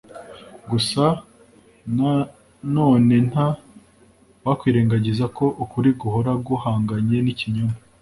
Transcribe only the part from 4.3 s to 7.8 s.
wakwirengagiza ko ukuri guhora guhanganye n'ikinyoma